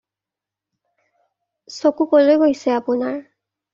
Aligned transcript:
চকু 1.75 2.09
ক'লৈ 2.15 2.39
গৈছে 2.45 2.69
আপোনাৰ? 2.81 3.21